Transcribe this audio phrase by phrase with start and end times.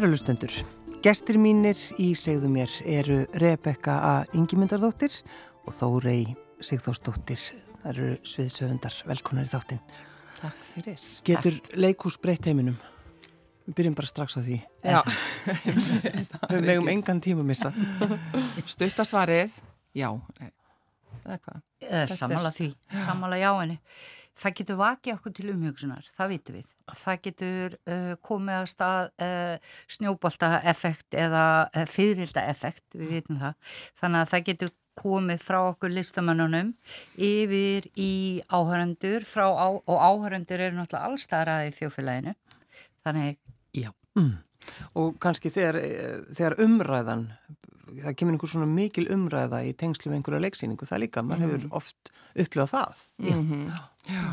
[0.00, 0.48] Kærulustendur,
[1.04, 4.12] gestir mínir í segðu mér eru Rebecca A.
[4.32, 5.12] Ingimundardóttir
[5.68, 6.22] og Þórei
[6.64, 7.42] Sigþórsdóttir.
[7.82, 8.96] Það eru sviðsögundar.
[9.10, 9.82] Velkonar í þáttinn.
[10.38, 11.04] Takk fyrir.
[11.28, 12.78] Getur leikús breytt heiminum?
[13.66, 14.56] Við byrjum bara strax á því.
[14.80, 15.02] Já.
[16.54, 17.74] Við vegum engan tíma að missa.
[18.72, 19.58] Stuttasvarið,
[20.00, 20.08] já.
[21.26, 21.60] Eða hvað?
[22.16, 22.72] Samála því,
[23.04, 23.76] samála já henni.
[24.40, 26.68] Það getur vakið okkur til umhugsunar, það vitum við.
[26.96, 33.74] Það getur uh, komið að stað uh, snjóbolta-effekt eða uh, fyririlda-effekt, við vitum það.
[34.00, 36.72] Þannig að það getur komið frá okkur listamannunum
[37.20, 38.12] yfir í
[38.52, 42.34] áhörendur á, og áhörendur eru náttúrulega allstæðaraði í þjófélaginu.
[43.06, 43.38] Þannig,
[43.76, 43.90] já.
[44.18, 44.38] Mm.
[45.00, 47.28] Og kannski þegar, eh, þegar umræðan
[47.98, 51.64] það kemur einhver svona mikil umræða í tengslu með einhverja leiksýningu, það líka, mann hefur
[51.64, 51.72] mm.
[51.80, 53.02] oft upplifað það.
[53.22, 53.82] Mm -hmm.
[54.10, 54.24] Já,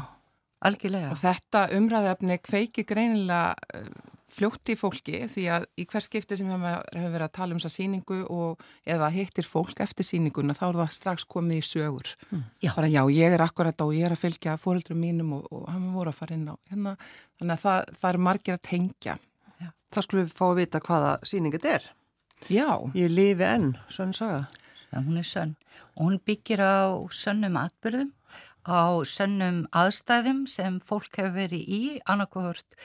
[0.70, 1.10] algjörlega.
[1.12, 6.50] Og þetta umræðafni kveiki greinilega uh, fljótt í fólki því að í hver skipti sem
[6.52, 10.80] hefur verið að tala um þessa síningu og eða hittir fólk eftir síninguna þá er
[10.82, 12.12] það strax komið í sögur.
[12.30, 12.44] Mm.
[12.62, 12.72] Já.
[12.76, 15.94] Bara já, ég er akkurat og ég er að fylgja fóröldrum mínum og, og hann
[15.96, 16.98] voru að fara inn á hérna.
[17.40, 19.18] Þannig að það, það er margir að tengja.
[19.62, 19.70] Já.
[19.96, 21.88] Það skulum við fá að vita hvaða síning þetta er.
[22.52, 22.70] Já.
[22.96, 24.46] Ég lifi enn, sönn saga.
[24.92, 25.56] Já, hún er sönn.
[25.98, 28.14] Og hún byggir á sönnum atbyrðum,
[28.68, 32.78] á sönnum aðstæðum sem fólk hefur verið í, annarkvört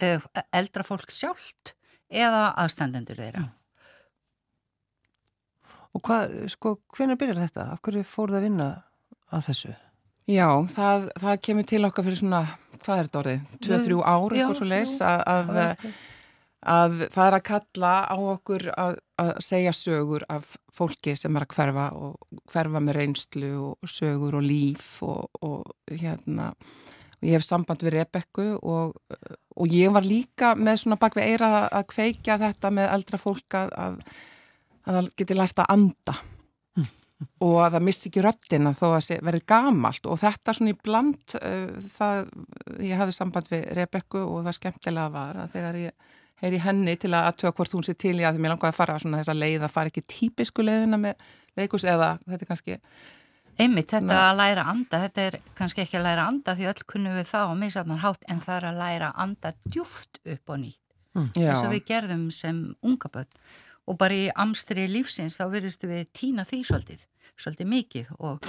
[0.00, 0.22] eh,
[0.52, 1.74] eldra fólk sjálft
[2.08, 3.44] eða aðstændendur þeirra.
[5.90, 7.66] Og hvað, sko, hvernig byrjar þetta?
[7.74, 8.68] Af hverju fór það að vinna
[9.34, 9.72] að þessu?
[10.30, 12.40] Já, það, það kemur til okkar fyrir svona,
[12.84, 13.40] hvað er þetta orðið?
[13.66, 15.50] 2-3 ár, eitthvað svo leys að, að
[16.60, 21.46] að það er að kalla á okkur að, að segja sögur af fólki sem er
[21.46, 26.50] að hverfa og hverfa með reynslu og sögur og líf og, og hérna
[27.20, 28.96] og ég hef samband við Rebekku og,
[29.56, 33.56] og ég var líka með svona bak við eira að kveikja þetta með eldra fólk
[33.60, 33.98] að, að,
[34.84, 36.16] að það geti lært að anda
[36.76, 36.88] mm.
[37.48, 40.80] og að það missi ekki röttina þó að það verði gamalt og þetta svona í
[40.80, 42.32] bland uh, það,
[42.84, 46.16] ég hafði samband við Rebekku og það skemmtilega var að þegar ég
[46.48, 48.72] er í henni til að aðtöða hvort hún sé til í að því mér langaði
[48.72, 51.24] að fara svona þessa leið að fara ekki típisku leiðina með
[51.58, 52.78] leikus eða þetta er kannski
[53.60, 57.16] Einmitt, þetta að læra anda, þetta er kannski ekki að læra anda því öll kunnum
[57.18, 60.78] við það og misaðnar hátt en það er að læra anda djúft upp og nýtt.
[61.18, 61.26] Mm.
[61.34, 63.28] eins og við gerðum sem unga börn.
[63.90, 68.46] Og bara í amstri lífsins þá verðustu við tína því svolítið, svolítið mikið og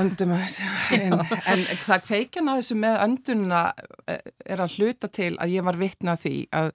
[0.00, 0.58] Öndum að.
[0.96, 3.64] En, en það kveikjan að þessu með öndunna
[4.08, 6.70] eh, er að hluta til að ég var vitna því að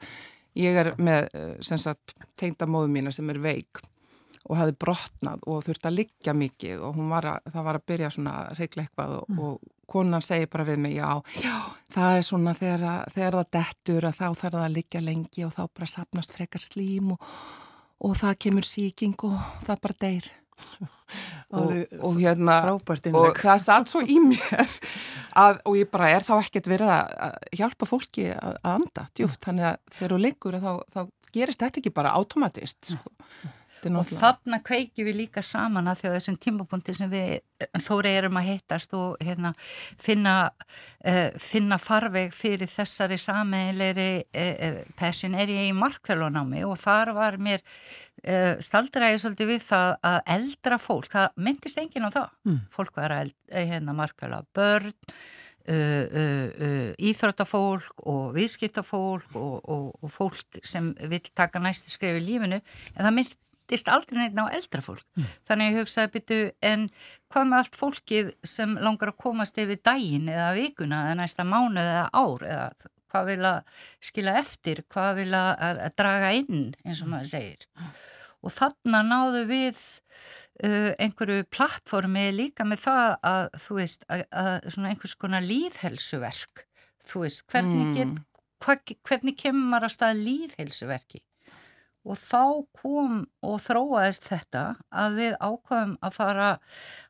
[0.59, 1.95] ég er með eh,
[2.37, 3.81] tegnda móðu mína sem er veik
[4.49, 8.11] og hafi brotnað og þurfti að liggja mikið og var að, það var að byrja
[8.15, 9.41] svona reikleikvað og, mm.
[9.45, 11.09] og konan segi bara við mig já,
[11.41, 11.55] já
[11.93, 15.55] það er svona þegar, þegar það dettur að þá þarf það að liggja lengi og
[15.55, 17.31] þá bara sapnast frekar slím og,
[18.05, 20.29] og það kemur síking og það bara deyr
[21.57, 21.71] og,
[22.05, 24.73] og hérna og það satt svo í mér
[25.43, 29.07] að, og ég bara er þá ekkert verið að hjálpa fólki að, anda.
[29.17, 31.01] Djúft, þannig að þegar þú liggur þá, þá
[31.33, 33.13] gerist þetta ekki bara automatist sko.
[33.87, 37.39] Og þarna kveikjum við líka saman að því að þessum tímapunkti sem við
[37.83, 39.53] þóri erum að hittast og hérna,
[39.99, 40.35] finna,
[41.07, 45.35] uh, finna farveg fyrir þessari sameilegri uh, uh, passion.
[45.35, 47.65] Er ég í markþjálfunámi og þar var mér
[48.59, 52.57] staldræði svolítið við það að eldra fólk, það myndist engin á það, mm.
[52.75, 54.91] fólk var að hérna, markþjálfa börn
[56.99, 62.59] íþróttafólk og viðskiptafólk og, og, og fólk sem vil taka næstu skrif í lífinu.
[62.97, 63.39] En það myndist
[63.69, 65.05] hittist aldrei neitt á eldra fólk.
[65.15, 65.33] Mm.
[65.47, 66.87] Þannig ég hugsaði byttu en
[67.29, 71.81] hvað með allt fólkið sem langar að komast yfir daginn eða vikuna eða næsta mánu
[71.83, 72.69] eða ár eða
[73.09, 73.59] hvað vil að
[74.05, 77.67] skila eftir, hvað vil að, draga inn eins og maður segir.
[78.39, 79.79] Og þarna náðu við
[80.63, 86.65] uh, einhverju plattformi líka með það að þú veist að, að svona einhvers konar líðhelsuverk,
[87.09, 88.45] þú veist hvernig, get, mm.
[88.63, 88.77] hva,
[89.09, 91.23] hvernig kemur maður að staða líðhelsuverki?
[92.07, 92.43] Og þá
[92.79, 96.49] kom og þróaðist þetta að við ákvæðum að fara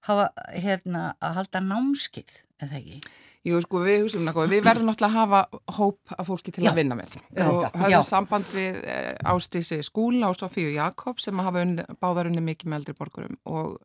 [0.07, 2.31] hafa, hérna, að halda námskið,
[2.63, 3.01] eða ekki?
[3.47, 4.09] Jú, sko, við
[4.51, 6.71] við verðum náttúrulega að hafa hóp af fólki til já.
[6.73, 7.13] að vinna með.
[7.31, 7.45] Já.
[7.47, 12.43] Og höfum samband við eh, ástísi skúla og Sofíu Jakob sem hafa unni, báðar unni
[12.43, 13.77] mikið með eldri borgurum og,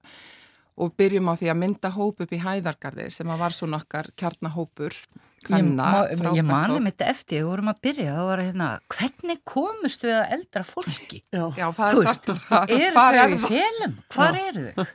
[0.80, 4.10] og byrjum á því að mynda hóp upp í hæðargarði sem að var svona okkar
[4.18, 4.98] kjarnahópur
[5.44, 10.04] Hvenna, ég, ég mani mitt eftir, við vorum að byrja þá var hérna, hvernig komust
[10.06, 11.20] við að eldra fólki?
[11.34, 12.40] Já, Já það er startur
[12.78, 13.98] eru þau í félum?
[14.14, 14.46] Hvar Já.
[14.48, 14.94] eru þau?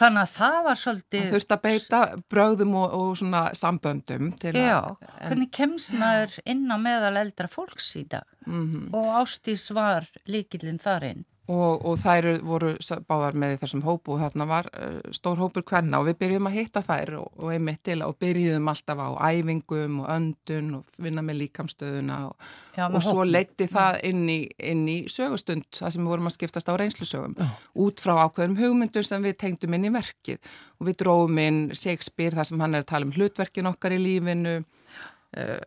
[0.00, 2.02] Þannig að það var svolítið Það þurfti að beita
[2.34, 5.22] bröðum og, og svona samböndum Já, að, en...
[5.28, 8.26] hvernig kemst maður inn á meðal eldra fólks í dag?
[8.46, 8.90] Mm -hmm.
[8.98, 12.72] Og Ástís var líkilinn þar inn Og, og þær voru
[13.06, 16.56] báðar með þessum hópu og þarna var uh, stór hópur hvenna og við byrjum að
[16.58, 21.22] hitta þær og, og einmitt til og byrjum alltaf á æfingum og öndun og vinna
[21.22, 26.02] með líkamstöðuna og, Já, og svo leytti það inn í, inn í sögustund það sem
[26.02, 27.46] við vorum að skiptast á reynslusögum Já.
[27.86, 30.42] út frá ákveðum hugmyndur sem við tengdum inn í verkið.
[30.80, 34.02] Og við dróðum inn Shakespeare þar sem hann er að tala um hlutverkin okkar í
[34.02, 34.58] lífinu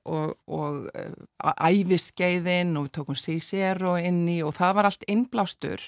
[0.06, 5.86] og, og uh, æfiskeiðin og við tókum Cicero inn í og það var allt innblástur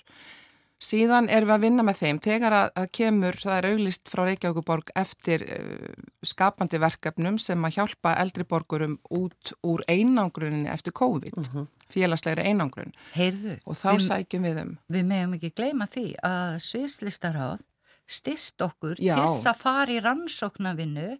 [0.82, 4.22] síðan erum við að vinna með þeim þegar að, að kemur, það er auglist frá
[4.26, 11.38] Reykjavíkuborg eftir uh, skapandi verkefnum sem að hjálpa eldri borgurum út úr einangruninni eftir COVID,
[11.38, 11.50] -huh.
[11.52, 11.68] Mhm.
[11.92, 16.60] félagslegri einangrun Heyrðu, og þá við, sækjum við um Við meðum ekki gleyma því að
[16.70, 17.60] Sviðslistaráð
[18.08, 21.20] styrt okkur til að fara í rannsóknarvinnu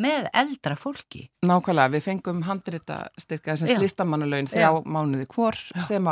[0.00, 1.26] með eldra fólki.
[1.46, 5.82] Nákvæmlega, við fengum handrita styrka þessins listamannalaun þjá mánuði hvor Já.
[5.86, 6.10] sem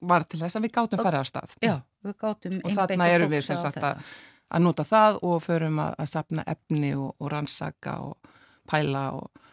[0.00, 1.54] var til þess að við gátum fara á stað.
[1.64, 4.02] Já, við gátum og þarna erum við sem sagt að,
[4.50, 8.34] að nota það og förum að, að sapna efni og, og rannsaka og
[8.70, 9.46] pæla og,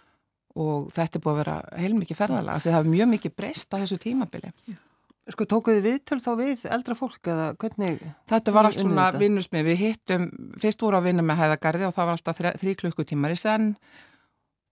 [0.58, 3.78] og þetta er búið að vera heilmikið ferðalega því það er mjög mikið breyst á
[3.80, 4.54] þessu tímabili.
[4.68, 4.78] Já.
[5.28, 8.04] Sko tókuðu viðtöl þá við eldra fólk eða hvernig?
[8.32, 10.28] Þetta var allt svona vinnusmið, við hittum,
[10.62, 13.74] fyrst voru að vinna með hæðagarði og það var alltaf þrjí klukkutímar í senn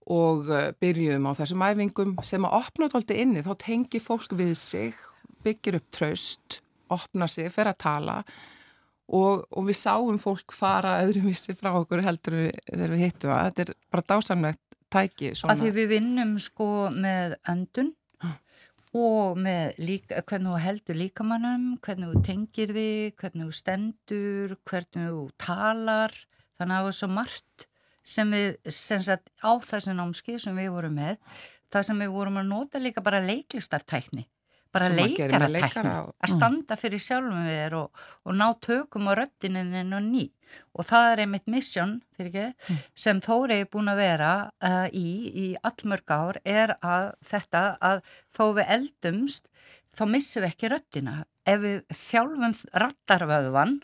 [0.06, 4.54] og uh, byrjuðum á þessum æfingum sem að opna tólti inni, þá tengi fólk við
[4.60, 5.00] sig,
[5.44, 6.60] byggir upp traust,
[6.94, 8.20] opna sig, fer að tala
[9.06, 13.50] og, og við sáum fólk fara öðruvísi frá okkur heldur við, þegar við hittum það,
[13.50, 14.62] þetta er bara dásamlegt
[14.92, 15.32] tæki.
[15.34, 15.54] Svona.
[15.54, 17.92] Að því við vinnum sko með öndun
[18.96, 25.10] og með líka, hvernig þú heldur líkamannum, hvernig þú tengir þig, hvernig þú stendur, hvernig
[25.10, 26.14] þú talar.
[26.56, 27.66] Þannig að það var svo margt
[28.06, 31.18] sem við, sem sagt, á þessi námski sem við vorum með,
[31.74, 34.28] það sem við vorum að nota líka bara leiklistartækni
[34.76, 40.04] bara leikaratækna, að standa fyrir sjálfum við er og, og ná tökum á röttininn og
[40.06, 40.26] ný.
[40.78, 42.78] Og það er einmitt mission mm.
[42.94, 44.30] sem Þóri er búin að vera
[44.62, 48.04] uh, í í allmörg ár er að þetta að
[48.36, 49.50] þó við eldumst
[49.96, 51.16] þá missum við ekki röttina
[51.48, 53.78] ef við þjálfum rattarvöðvan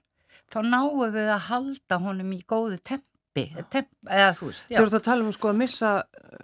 [0.52, 4.64] þá náum við að halda honum í góðu temp tempi, temp, eða þú veist.
[4.68, 5.90] Þú ert að tala um sko að missa,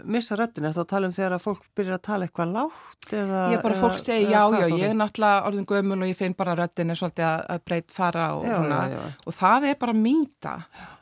[0.08, 3.12] missa röttin, er það að tala um þegar að fólk byrjar að tala eitthvað lágt
[3.18, 3.42] eða...
[3.52, 6.56] Ég bara, fólk segi já, já, ég er náttúrulega orðin gömul og ég finn bara
[6.58, 9.12] röttin er svolítið að, að breyt fara og já, svona, já, já.
[9.26, 10.56] og það er bara mýta,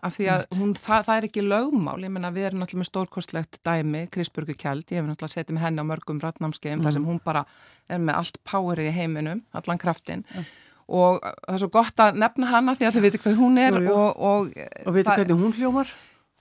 [0.07, 2.93] af því að hún, það, það er ekki lögmál, ég menna við erum náttúrulega með
[2.93, 6.87] stórkostlegt dæmi, Krisburgu Kjald, ég hef náttúrulega setið með henni á mörgum rötnámskeiðum, mm.
[6.87, 7.47] þar sem hún bara
[7.87, 10.27] er með allt powerið í heiminum, allan kraftin.
[10.35, 10.55] Mm
[10.87, 13.79] og það er svo gott að nefna hana því að þið veitir hvað hún er
[13.79, 13.95] jú, jú.
[13.95, 14.53] og, og,
[14.87, 15.97] og veitir hvernig hún hljómar.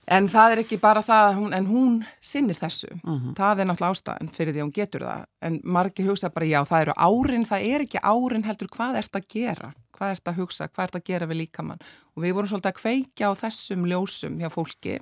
[0.06, 2.92] En það er ekki bara það hún, en hún sinnir þessu.
[3.02, 3.24] Uh mhm.
[3.24, 3.34] -huh.
[3.34, 5.24] það er náttúrulega ástæðan fyrir því að hún getur það.
[5.42, 9.16] En margir hugsa bara já það eru árin það er ekki árin heldur hvað ert
[9.16, 9.72] að gera?
[9.98, 11.82] Hvað ert að hugsa, hvað ert að gera við líkamann?
[12.14, 14.98] Og við vorum svolítið að kveikja á þessum ljósum hjá fólki.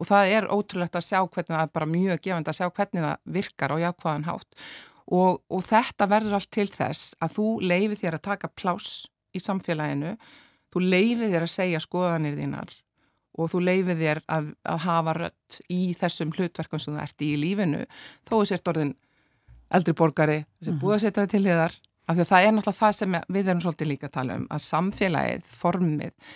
[0.00, 3.02] Og það er ótrúlegt að sjá hvernig það er bara mjög gefand að sjá hvernig
[3.04, 4.54] það virkar og jákvæðan hátt
[5.10, 8.92] og, og þetta verður allt til þess að þú leifir þér að taka plás
[9.34, 10.14] í samfélaginu,
[10.70, 12.72] þú leifir þér að segja skoðanir þínar
[13.40, 17.30] og þú leifir þér að, að hafa rött í þessum hlutverkum sem þú ert í
[17.34, 17.84] í lífinu,
[18.28, 18.96] þó er sért orðin
[19.70, 21.76] eldri borgari, sem búið að setja það til þér,
[22.10, 24.46] af því að það er náttúrulega það sem við erum svolítið líka að tala um,
[24.50, 26.32] að samfélagið, formið,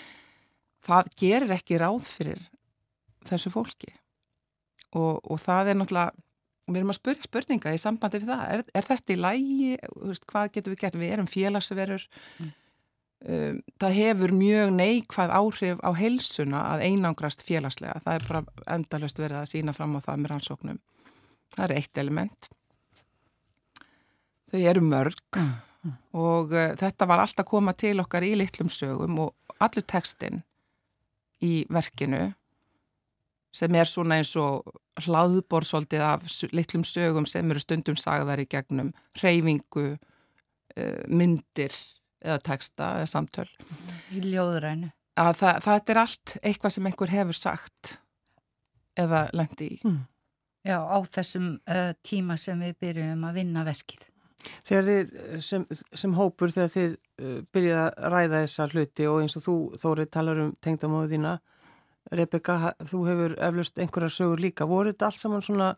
[0.86, 2.44] það gerir ekki ráð fyrir
[3.26, 3.90] þessu fólki.
[4.94, 6.23] Og, og það er náttúrulega
[6.66, 10.26] við erum að spyrja spurninga í sambandi við það er, er þetta í lægi, veist,
[10.30, 12.52] hvað getur við gert við erum félagsverður mm.
[13.34, 18.44] um, það hefur mjög neikvæð áhrif á heilsuna að einangrast félagslega, það er bara
[18.78, 20.80] endalust verið að sína fram á það með rannsóknum
[21.54, 22.50] það er eitt element
[24.50, 25.52] þau eru mörg mm.
[25.84, 25.98] Mm.
[26.24, 30.40] og uh, þetta var alltaf að koma til okkar í litlum sögum og allur textin
[31.44, 32.30] í verkinu
[33.54, 34.66] sem er svona eins og
[35.04, 41.74] hlaðbor svolítið af litlum sögum sem eru stundum sagðar í gegnum reyfingu, uh, myndir
[42.24, 43.50] eða texta eða samtöl.
[44.14, 44.90] Í ljóðurænu.
[45.20, 47.92] Að það, það er allt eitthvað sem einhver hefur sagt
[48.98, 49.78] eða lendi í.
[49.86, 50.02] Mm.
[50.64, 54.06] Já, á þessum uh, tíma sem við byrjum að vinna verkið.
[54.64, 55.10] Þegar þið
[55.44, 59.56] sem, sem hópur þegar þið uh, byrjið að ræða þessa hluti og eins og þú
[59.80, 61.34] Þórið talar um tengdamóðu þína
[62.14, 65.74] Rebecca, þú hefur eflust einhverjar sögur líka, voru þetta allt saman svona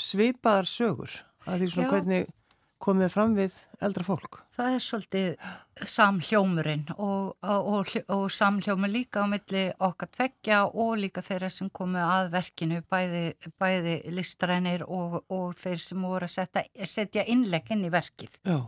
[0.00, 1.12] svipaðar sögur
[1.46, 1.92] að því svona Já.
[1.94, 2.34] hvernig
[2.82, 4.38] komið fram við eldra fólk?
[4.54, 10.96] Það er svolítið samhljómurinn og, og, og, og samhljómur líka á milli okkar tveggja og
[11.00, 13.24] líka þeirra sem komið að verkinu, bæði,
[13.60, 18.40] bæði listrænir og þeir sem voru að setja, setja innlegg inn í verkið.
[18.44, 18.58] Já.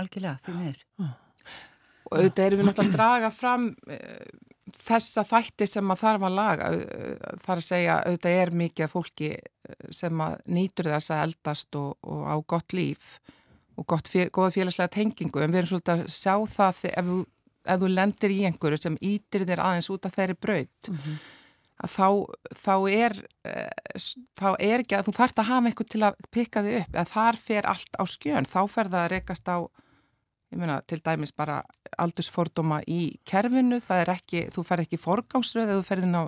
[0.00, 0.80] Algjörlega, því miður.
[1.02, 1.10] Já.
[2.02, 6.36] Og auðvitað erum við náttúrulega að draga fram eh, þessa þætti sem að þarf að
[6.38, 6.70] laga
[7.42, 9.44] þar að segja auðvitað er mikið fólki eh,
[9.90, 13.18] sem að nýtur þess að eldast og, og á gott líf
[13.80, 17.12] og gott fél, góða félagslega tengingu en við erum svolítið að sjá það ef
[17.62, 21.18] ef þú lendir í einhverju sem ítir þér aðeins út af þeirri braut mm -hmm.
[21.84, 22.08] að þá,
[22.64, 23.12] þá er
[24.38, 27.12] þá er ekki að þú þarfst að hafa einhver til að pikka þig upp eða
[27.14, 29.58] þar fer allt á skjön þá fer það að rekast á
[30.52, 31.62] ég meina til dæmis bara
[32.00, 36.24] aldursfordóma í kerfinu, það er ekki þú fer ekki forgámsröð eða þú fer inn á,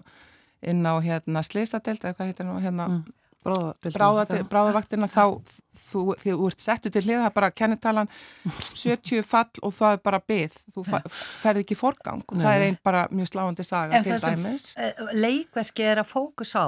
[0.73, 3.05] inn á hérna slisadelt eða hvað heitir nú hérna mm.
[3.45, 5.37] Bráðavaktina þá
[5.77, 8.09] þú, þú ert settu til hlið það er bara kennitalan
[8.81, 12.25] 70 fall og það er bara byggð þú ferð ekki forgang.
[12.25, 14.71] Og það er einn bara mjög sláandi saga en til dæmis.
[14.79, 16.67] En það sem leikverki er að fókus á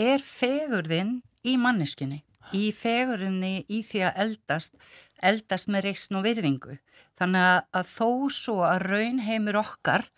[0.00, 2.22] er fegurðinn í manneskinni
[2.54, 4.74] í fegurðinni í því að eldast
[5.22, 6.78] eldast með reysn og virðingu
[7.18, 10.08] þannig að þó svo að raunheimur okkar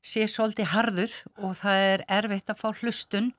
[0.00, 3.30] sé svolítið harður og það er erfitt að fá hlustun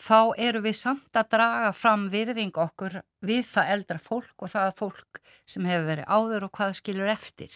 [0.00, 4.72] þá eru við samt að draga fram virðing okkur við það eldra fólk og það
[4.80, 7.54] fólk sem hefur verið áður og hvað skilur eftir.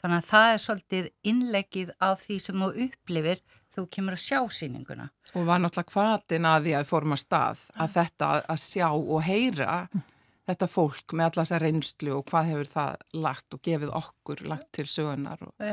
[0.00, 4.38] Þannig að það er svolítið innleggið af því sem þú upplifir þú kemur að sjá
[4.56, 5.10] síninguna.
[5.36, 9.76] Og var náttúrulega hvaðin að því að forma stað að þetta að sjá og heyra
[9.84, 10.08] uh.
[10.50, 14.70] Þetta fólk með alla þessa reynslu og hvað hefur það lagt og gefið okkur, lagt
[14.76, 15.68] til sögunar og,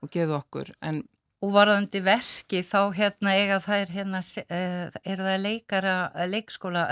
[0.00, 0.74] og gefið okkur.
[0.80, 1.02] En
[1.40, 5.94] Og varðandi verki þá hérna eiga þær hérna, uh, eru það leikara,
[6.28, 6.82] leikskóla,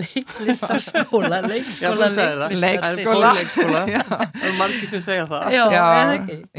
[0.00, 2.08] leiklistarskóla, leikskóla,
[2.50, 5.46] leikskóla, leikskóla, það er margir sem segja það.
[5.56, 5.84] Já, já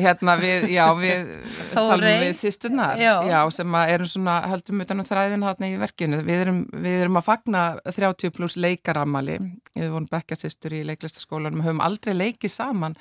[0.06, 1.34] hérna við, já við
[1.74, 3.14] talum við sýsturnar, já.
[3.30, 6.24] já, sem erum svona, höldum utan á um þræðinu hérna í verkinu.
[6.28, 9.38] Við erum, við erum að fagna 30 pluss leikaramali,
[9.76, 12.98] við vorum bekkasýstur í leiklistarskólanum, við höfum aldrei leikið saman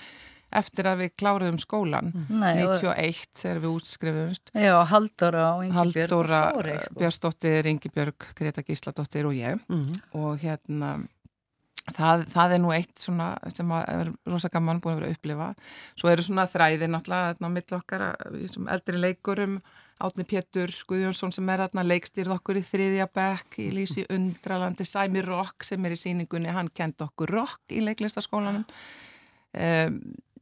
[0.53, 2.13] eftir að við kláruðum skólan.
[2.29, 6.99] Nei, 91 þegar við útskrifumst Já, Haldóra og Yngibjörg Haldóra, sko.
[7.01, 10.01] Björnsdóttir, Yngibjörg Greta Gísladóttir og ég mm.
[10.21, 10.95] og hérna
[11.91, 15.49] það, það er nú eitt svona sem er rosa gaman búin að vera að upplifa
[15.99, 18.05] svo eru svona þræði náttúrulega á mill okkar,
[18.77, 19.63] eldri leikurum
[20.03, 25.23] Átni Pétur Guðjónsson sem er aðna leikstýrð okkur í þriðja bekk í Lísi Undralandi, Sæmi
[25.23, 29.99] Rock sem er í síningunni, hann kent okkur rock í leiklistaskólanum um,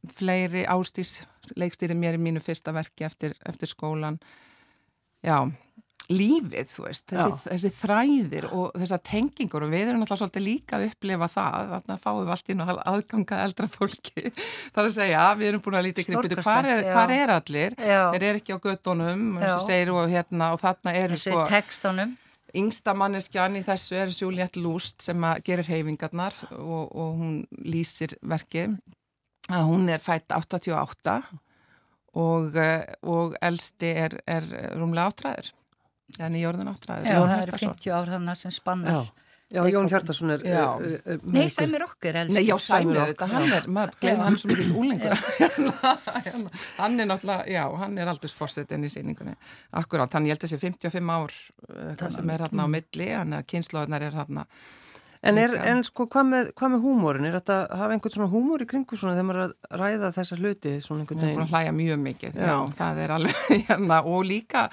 [0.09, 1.21] fleiri ástís
[1.59, 4.17] leikstýri mér í mínu fyrsta verki eftir, eftir skólan
[5.25, 5.37] já,
[6.11, 10.77] lífið þú veist þessi, þessi þræðir og þessa tengingur og við erum alltaf svolítið líka
[10.77, 14.33] að upplifa það þannig að fáum við allt inn og aðganga eldra fólki.
[14.73, 18.01] Þar að segja, við erum búin að lítið gripið hvar, hvar er allir, já.
[18.15, 22.17] þeir eru ekki á göttunum og, hérna, og þarna eru sko tekstunum
[22.57, 28.75] Yngsta manneskjan í þessu er Juliette Lust sem gerir heifingarnar og, og hún lýsir verkið
[29.55, 31.17] að hún er fætt 88
[32.19, 35.51] og, eh, og elsti er, er rúmlega áttræður.
[36.19, 37.07] En í jörðin áttræður.
[37.07, 38.97] Já, það eru 50 ár þannig sem spannar.
[38.97, 39.21] Já,
[39.55, 42.35] já Jón Hjartarsson er, er, er Nei, Sæmir okkur elsti.
[42.35, 45.23] Nei, já, Sæmir okkur, hann er maður gleði hann svo mikið úlengur
[46.81, 49.35] hann er náttúrulega, já, hann er aldursforsetin í síningunni
[49.79, 53.47] Akkurát, hann held þessi 55 ár eh, það sem er hérna á milli, hann er
[53.51, 54.47] kynnslóðunar er hérna
[55.21, 57.27] En, er, en sko, hvað með, hvað með húmórin?
[57.29, 60.37] Er þetta að hafa einhvern svona húmór í kringu svona þegar maður að ræða þessa
[60.39, 61.37] hluti svona einhvern veginn?
[61.37, 64.65] Það er að hlæja mjög mikið, já, já það er alveg hérna og líka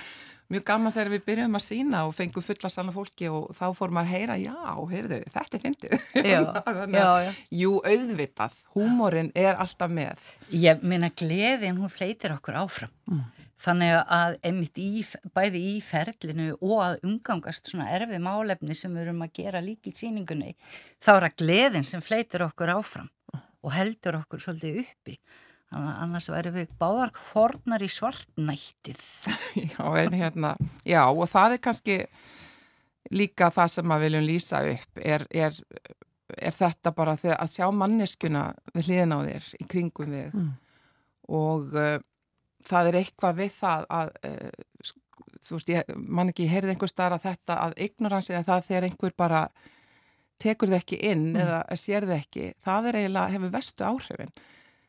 [0.48, 3.92] mjög gaman þegar við byrjum að sína og fengum fulla sanna fólki og þá fór
[3.92, 4.56] maður að heyra, já,
[4.94, 6.06] heyrðu, þetta er fyndið.
[6.24, 6.38] Já,
[6.96, 7.32] já, já.
[7.60, 10.30] Jú, auðvitað, húmórin er alltaf með.
[10.56, 12.94] Ég minna, gleðin, hún fleitir okkur áfram.
[13.10, 13.26] Mm.
[13.58, 15.02] Þannig að einmitt í,
[15.34, 19.90] bæði í ferlinu og að umgangast svona erfið málefni sem við erum að gera líki
[19.90, 20.54] í síningunni,
[21.02, 25.18] þá er að gleðin sem fleitir okkur áfram og heldur okkur svolítið uppi.
[25.68, 29.02] Þannig að annars verður við báðar hornar í svartnættið.
[29.58, 30.54] Já, en hérna,
[30.86, 31.96] já og það er kannski
[33.10, 35.58] líka það sem við viljum lýsa upp, er, er,
[36.36, 40.50] er þetta bara að sjá manneskuna við hliðin á þér í kringum þig mm.
[41.40, 41.76] og
[42.66, 44.68] það er eitthvað við það að uh,
[45.44, 48.68] þú veist, ég man ekki, ég heyrði einhver starf að þetta að ignoransi að það
[48.68, 49.42] þegar einhver bara
[50.42, 51.40] tekur þið ekki inn mm.
[51.42, 54.32] eða sér þið ekki, það er eiginlega, hefur vestu áhrifin.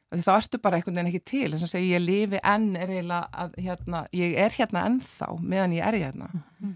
[0.09, 3.41] Þá ertu bara einhvern veginn ekki til, þess að segja ég lifi enn er eiginlega
[3.43, 6.29] að hérna, ég er hérna ennþá meðan ég er hérna.
[6.57, 6.75] Mm.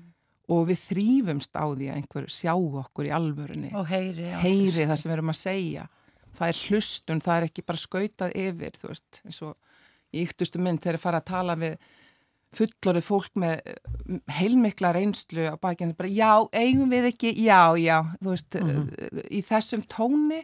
[0.53, 3.71] Og við þrýfumst á því að einhver sjá okkur í alvörunni.
[3.79, 4.27] Og heyri.
[4.43, 5.87] Heyri það sem við erum að segja.
[6.33, 9.55] Það er hlustun, það er ekki bara skautað yfir, þú veist, eins og
[10.13, 11.77] í yktustu mynd þegar það fara að tala við
[12.53, 17.97] fullorið fólk með mm, heilmikla reynslu á bakinu, bara já, eigum við ekki, já, já,
[18.21, 19.23] veist, mm -hmm.
[19.29, 20.43] í þessum tóni,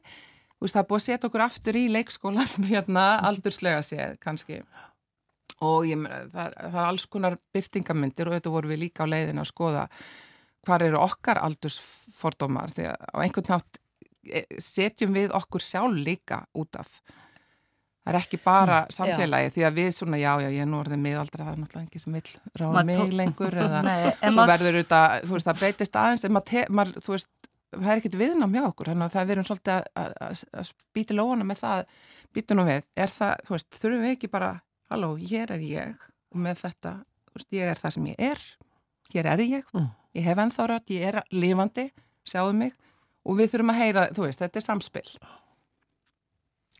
[0.60, 4.64] veist, það er búið að setja okkur aftur í leikskólan hérna, aldurslega séð, kannski.
[5.60, 6.00] Og ég
[6.32, 9.88] það, það er alls konar byrtingamindir og þetta voru við líka á leiðin að skoða
[10.66, 13.80] hvað eru okkar aldursfordómar, því að á einhvern nátt
[14.24, 17.00] e, setjum við okkur sjálf líka út af
[18.00, 18.94] Það er ekki bara mm.
[18.96, 19.52] samfélagi já.
[19.54, 22.02] því að við svona, já, já, ég er nú orðið miðaldra, það er náttúrulega ekki
[22.02, 26.24] sem vil ráða mig lengur eða Nei, svo verður þetta, þú veist, það breytist aðeins,
[26.34, 27.30] maður, mað, þú veist,
[27.76, 31.62] það er ekkit viðnám hjá okkur, þannig að það verður svolítið að spýta lóna með
[31.62, 31.84] það,
[32.38, 34.52] býta nú við, er það, þú veist, þurfum við ekki bara,
[34.94, 36.94] halló, hér er ég og með þetta,
[37.30, 38.46] þú veist, ég er það sem ég er,
[39.14, 39.90] hér er ég, mm.
[40.18, 41.90] ég hef ennþá rætt, ég er lifandi,
[42.26, 42.78] sjáðu mig
[43.28, 45.10] og við þurfum að heyra, þú veist, þetta er samspil.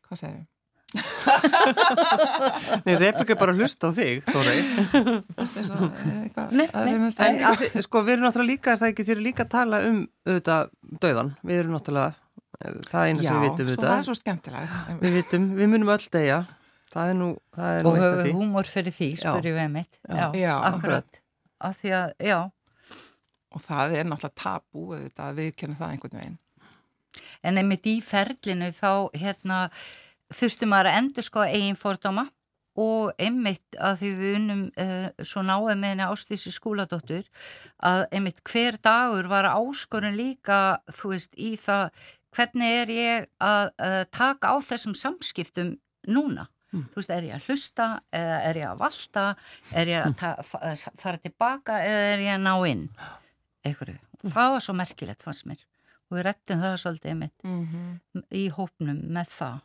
[0.08, 0.59] Hvað segir þau?
[2.86, 4.60] Nei, Rebeka er bara að hlusta á þig Þórei
[7.86, 10.64] Sko við erum náttúrulega líka það ekki þér líka að tala um auðvitað
[11.06, 14.18] döðan, við erum náttúrulega eh, það er eina sem við vitum Já, það er svo
[14.18, 16.40] skemmtilega Við vitum, við munum öll degja
[16.90, 18.34] það er nú, það er nú eitt af því.
[18.34, 21.22] Og humor fyrir því, spurjum við mitt Já, já akkurat.
[21.60, 22.38] að því að, já.
[23.50, 26.38] Og það er náttúrulega tabú auðvitað að við kennum það einhvern veginn.
[27.46, 29.60] En einmitt í ferlinu þá hérna
[30.34, 32.28] þurftum að endur sko eigin fordóma
[32.80, 37.26] og einmitt að því við unnum uh, svo náðu með henni ástísi skúladóttur
[37.86, 41.90] að einmitt hver dagur var áskorun líka þú veist í það
[42.36, 45.74] hvernig er ég að uh, taka á þessum samskiptum
[46.08, 46.86] núna mm.
[46.94, 49.26] þú veist er ég að hlusta eða er ég að valda
[49.74, 50.84] er ég að mm.
[51.02, 52.86] fara tilbaka eða er ég að ná inn
[53.66, 54.30] einhverju mm.
[54.30, 55.66] það var svo merkilegt fannst mér
[56.10, 58.24] og við rettum það svolítið einmitt -hmm.
[58.34, 59.58] í hópnum með það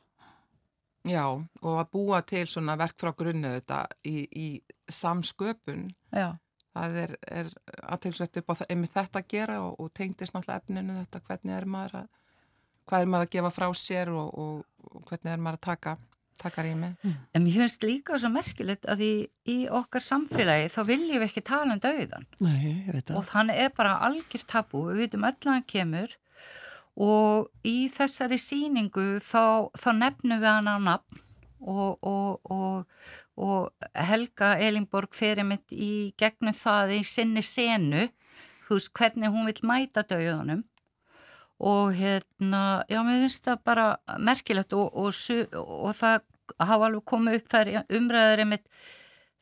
[1.05, 4.49] Já, og að búa til svona verk frá grunnu þetta í, í
[4.89, 6.31] samsköpun Já.
[6.73, 7.51] það er, er
[7.93, 11.57] aðtilsvægt upp á það, einmitt þetta að gera og, og tengdist náttúrulega efninu þetta hvernig
[11.59, 12.09] er maður að
[12.89, 15.97] hvað er maður að gefa frá sér og, og, og hvernig er maður að taka
[16.41, 16.97] taka rýmið.
[17.05, 17.19] Mm.
[17.37, 19.13] En mér finnst líka svo merkilegt að í,
[19.47, 23.99] í okkar samfélagi þá viljum við ekki tala um dauðan Nei, og þannig er bara
[24.09, 26.17] algjör tabu, við vitum öll að hann kemur
[26.95, 31.23] og í þessari síningu þá, þá nefnum við hann á nafn
[31.65, 32.85] og, og, og,
[33.41, 38.07] og Helga Elingborg ferir mitt í gegnum það í sinni senu
[38.69, 40.65] veist hvernig hún vil mæta döðunum
[41.65, 43.87] og hérna, já mér finnst það bara
[44.19, 46.25] merkilegt og það
[46.59, 48.67] hafa alveg komið upp þær umræður einmitt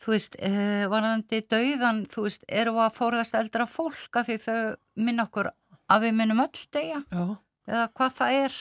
[0.03, 4.77] þú veist, eh, varðandi döðan, þú veist, eru að fóraðast eldra fólk að því þau
[4.97, 5.51] minna okkur
[5.93, 8.59] að við munum öll degja eða hvað það er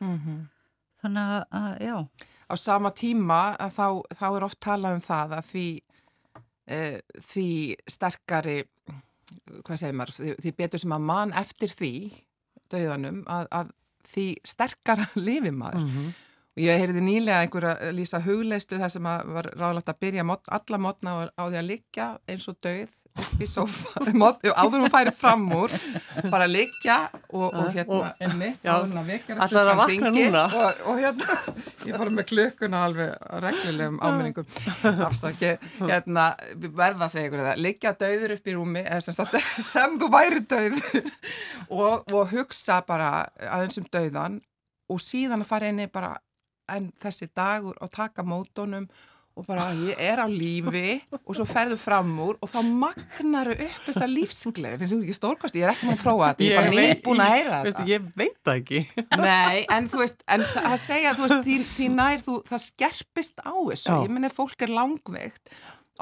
[0.00, 0.40] mm -hmm.
[1.02, 1.96] þannig að, já
[2.50, 3.86] Á sama tíma að þá,
[4.18, 5.66] þá er oft talað um það að því
[6.66, 6.78] e,
[7.30, 7.50] því
[7.86, 8.58] sterkari
[9.64, 11.92] hvað segir maður, því, því betur sem að mann eftir því
[12.70, 13.70] döðanum að, að
[14.10, 16.10] því sterkara lifi maður mm -hmm.
[16.58, 21.12] Ég heyrði nýlega einhverja lýsa hugleistu þar sem var ráðlagt að byrja mót, alla mótna
[21.30, 24.02] á því að liggja eins og döið upp í sofa,
[24.60, 25.74] áður hún færi fram úr,
[26.30, 26.96] bara liggja
[27.30, 30.42] og, og hérna enni, áður hún að vekja alltaf að vakna núna?
[30.58, 31.36] og, og hérna,
[31.88, 34.48] ég fór með klukkuna alveg reglulegum áminningum.
[35.06, 35.52] Afsaki,
[35.84, 36.28] hérna
[36.66, 39.20] verða að segja ykkur það, liggja döður upp í rúmi sem,
[39.74, 40.80] sem þú væri döð
[41.68, 44.40] og, og hugsa bara aðeins um döðan
[44.90, 46.16] og síðan að fara einni bara
[46.76, 48.88] en þessi dagur og taka mótonum
[49.38, 50.98] og bara ég er á lífi.
[51.22, 54.80] Og svo ferðu fram úr og þá magnar þau upp þessa lífsgleði.
[54.82, 56.44] Finnst þú ekki stórkast, ég er ekki með að prófa þetta.
[56.44, 57.86] Ég er bara nýbúin að heyra þetta.
[57.88, 58.82] Ég veit það ekki.
[59.24, 63.44] Nei, en þú veist, en það segja þú veist, því, því nær þú, það skerpist
[63.46, 63.98] á þessu, Já.
[64.04, 65.54] ég minna fólk er langveikt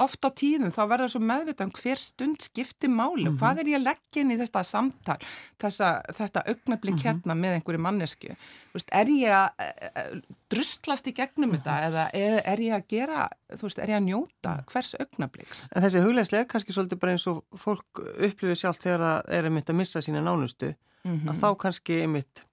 [0.03, 3.37] oft á tíðum þá verður svo meðvitað um hver stund skiptir málu, mm -hmm.
[3.41, 5.17] hvað er ég að leggja inn í þetta samtal,
[5.61, 7.07] þessa, þetta augnablík mm -hmm.
[7.07, 8.33] hérna með einhverju mannesku
[8.73, 11.87] veist, er ég að e, e, drustlast í gegnum þetta mm -hmm.
[11.87, 13.29] eða er, ég að gera,
[13.61, 14.65] veist, er ég að njóta mhm.
[14.71, 15.67] hvers augnablíks?
[15.75, 19.43] En þessi huglegslega er kannski svolítið bara eins og fólk upplifir sjálf þegar það er
[19.45, 21.39] einmitt að missa sína nánustu, að mhm.
[21.41, 22.48] þá kannski einmitt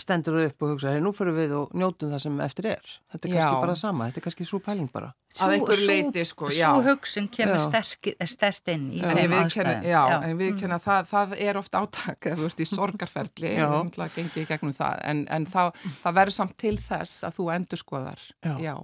[0.00, 2.92] stendur þú upp og hugsa, nú fyrir við og njótum það sem eftir er.
[3.12, 3.60] Þetta er kannski Já.
[3.60, 5.10] bara sama, þetta er kannski svo pæling bara.
[5.42, 6.68] Að einhverju leyti, sko, já.
[6.72, 7.64] Svo hugsun kemur Já.
[7.66, 9.84] sterk, stert inn í ég þeim aðstæðum.
[9.88, 13.66] já, en við kenna það, það er oft átak þú ert í sorgarferli, Já.
[13.68, 15.62] við náttúrulega gengið í gegnum það, en, en þá,
[16.02, 18.54] það verður samt til þess að þú endur skoðar, Já.
[18.60, 18.74] já.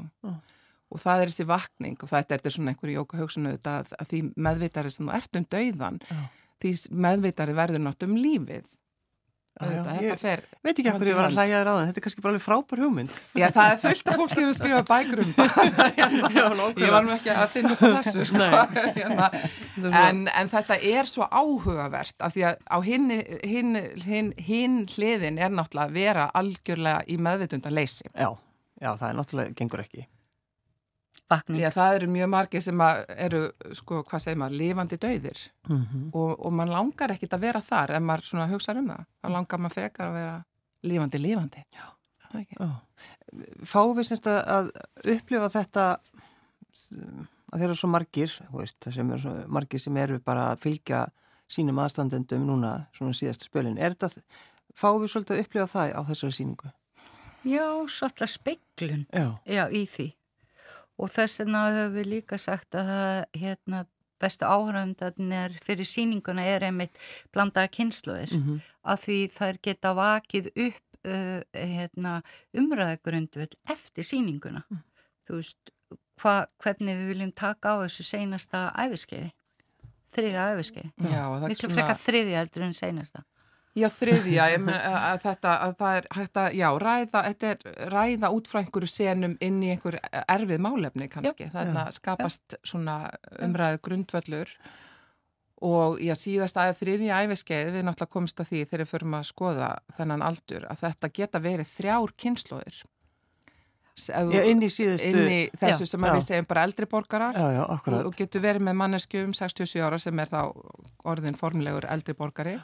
[0.88, 4.08] Og það er þessi vakning og þetta er svona einhverju jóka hugsun auðvitað að, að
[4.12, 6.20] því meðvitari sem þú ert um dauðan, Já.
[6.64, 6.70] því
[7.08, 8.64] meðvitari verður nátt um lífið.
[9.58, 11.98] Auðvitað, ég- þetta fer, Veit ekki hvað ég var að hlæja þér á það, þetta
[12.00, 13.14] er kannski bara alveg frábær hugmynd.
[13.40, 15.32] já það er fullt af fólki sem hefur skrifað bækur um.
[16.84, 18.48] Ég var nú ekki að finna upp þessu, sko.
[18.98, 19.30] Hérna,
[20.04, 23.08] en, en þetta er svo áhugavert af því að á hinn
[23.42, 28.06] hin, hin, hin hliðin er náttúrulega að vera algjörlega í meðvitunda leysi.
[28.14, 28.30] Já,
[28.82, 30.06] já, það er náttúrulega, gengur ekki.
[31.28, 31.60] Vakning.
[31.60, 33.40] Já, það eru mjög margir sem að eru,
[33.76, 37.92] sko, hvað segir maður, lifandi dauðir Mm og, og mann langar ekkit að vera þar
[37.98, 39.02] ef maður svona hugsa um það.
[39.20, 40.36] Það langar maður frekar að vera
[40.88, 41.64] lifandi, lifandi.
[41.76, 41.84] Já.
[42.22, 42.70] Það er ekki.
[43.68, 44.70] Fáum við semst að, að
[45.16, 45.84] upplifa þetta
[47.52, 50.62] að þeir eru svo margir, veist, það sem eru svo margir sem eru bara að
[50.64, 51.04] fylgja
[51.48, 53.78] sínum aðstandendum núna, svona síðast spölin.
[53.80, 54.24] Er þetta,
[54.76, 56.72] fáum við svolítið að upplifa það á þessari síningu?
[57.48, 59.26] Já, svolítið speiklun Já.
[59.48, 60.08] já, í því.
[60.98, 63.84] Og þess vegna höfum við líka sagt að það, hérna,
[64.18, 66.98] bestu áhraundarnir fyrir síninguna er einmitt
[67.34, 68.60] blandaða kynsluðir Mm -hmm.
[68.82, 74.64] að því þær geta vakið upp uh, hérna, umræðagrundvöld eftir síninguna.
[75.28, 75.72] Þú veist,
[76.22, 79.30] hva, hvernig við viljum taka á þessu seinasta æfiskeiði,
[80.14, 80.92] þriðja æfiskeiði.
[81.48, 83.22] Miklu frekar þriðja heldur en seinasta.
[83.78, 88.50] Já, þriðja, að, þetta, að það er hægt að, já, ræða, þetta er ræða út
[88.50, 91.48] frá einhverju senum inn í einhver erfið málefni kannski.
[91.54, 92.98] Þannig að skapast svona
[93.44, 94.52] umræðu grundvöllur
[95.68, 99.26] og já, síðast að þriðja æfiskeið við náttúrulega komst að því þegar við förum að
[99.32, 102.78] skoða þennan aldur að þetta geta verið þrjár kynnslóðir.
[103.98, 105.10] Já, inn í síðustu...
[105.10, 105.90] inn í þessu Já.
[105.90, 106.12] sem Já.
[106.14, 109.82] við segjum bara eldri borgarar Já, já, og, og getur verið með mannesku um 67
[109.82, 110.42] ára sem er þá
[111.10, 112.54] orðin formulegur eldri borgari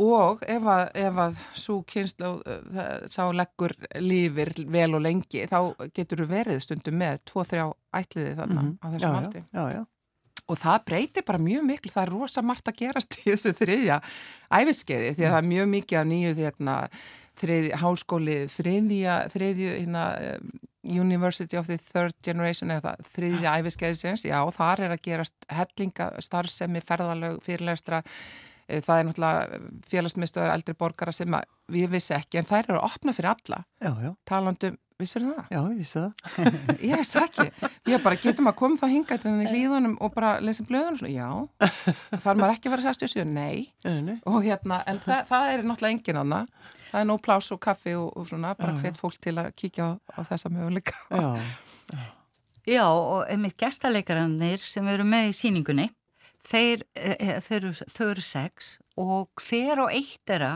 [0.00, 2.30] og ef að, ef að svo kynslu
[3.12, 5.58] sá leggur lífir vel og lengi þá
[5.94, 7.66] getur þú verið stundum með 2-3
[8.00, 8.78] ætliði þarna Mhm.
[8.82, 9.82] á Já, þessum já, aldri já, já.
[10.48, 14.00] og það breytir bara mjög miklu, það er rosa margt að gerast í þessu þriðja
[14.50, 16.76] æfiskeiði því að það er mjög mikið af nýju því hérna
[17.34, 20.04] þriði, hálskóli þriðja, þriðju hérna,
[20.36, 20.50] um,
[20.84, 26.10] University of the Third Generation eða það, þriðja æfiskeiðisins, já þar er að gerast hellinga
[26.20, 29.58] starfsemi, ferðalög, fyrirlestra Eh, það er náttúrulega
[29.90, 33.60] félagsmiðstöðar eldri borgara sem að við vissi ekki en þær eru að opna fyrir alla
[33.84, 35.40] Já, já, talandum, vissir það?
[35.50, 36.12] já, ég vissi það.
[36.88, 37.70] Ég vissi það ekki.
[37.92, 41.12] Ég bara getum að koma það hingað til þenni hlýðunum og bara lesa blöðunum svona,
[41.12, 41.68] já.
[42.24, 43.66] Þar maður ekki að vera 67, nei.
[43.84, 44.16] Nei, nei.
[44.30, 46.52] Og hérna, en það, það er náttúrulega engin annað.
[46.92, 49.88] Það er nóg plás og kaffi og, og svona, bara hvet fólk til að kíkja
[49.90, 50.94] á, á þessa möguleika.
[51.10, 51.26] Já,
[52.64, 55.90] Já, og einmitt gestaleikaranir sem eru með í síningunni,
[56.44, 60.52] þeir, e, þeir, eru, þau eru sex og hver og eitt þeirra